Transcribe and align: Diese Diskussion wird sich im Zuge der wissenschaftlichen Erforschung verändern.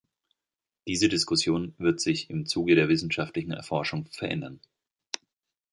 Diese 0.87 1.09
Diskussion 1.09 1.75
wird 1.77 2.01
sich 2.01 2.31
im 2.31 2.47
Zuge 2.47 2.73
der 2.73 2.89
wissenschaftlichen 2.89 3.51
Erforschung 3.51 4.07
verändern. 4.07 4.59